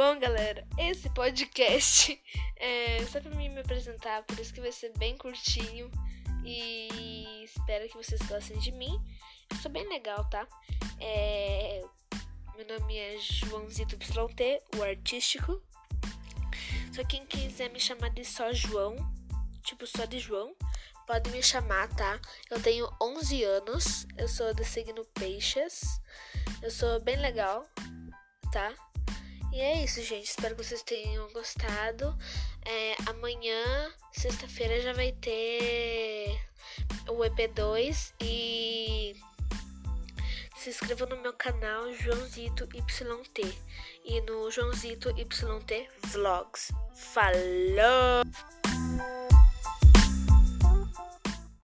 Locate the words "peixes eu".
25.12-26.70